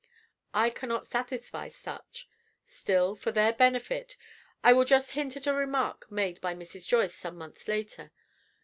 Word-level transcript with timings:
I 0.55 0.71
cannot 0.71 1.11
satisfy 1.11 1.69
such; 1.69 2.27
still, 2.65 3.13
for 3.13 3.29
their 3.31 3.53
benefit, 3.53 4.17
I 4.63 4.73
will 4.73 4.83
just 4.83 5.11
hint 5.11 5.37
at 5.37 5.45
a 5.45 5.53
remark 5.53 6.11
made 6.11 6.41
by 6.41 6.55
Mrs. 6.55 6.87
Joyce 6.87 7.13
some 7.13 7.37
months 7.37 7.67
later. 7.67 8.11